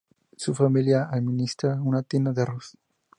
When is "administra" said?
1.11-1.79